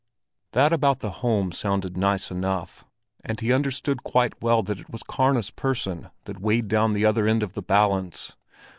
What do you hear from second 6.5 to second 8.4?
down the other end of the balance.